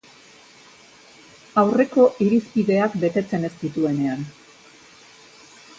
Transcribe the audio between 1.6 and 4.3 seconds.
Aurreko irizpideak betetzen ez dituenean.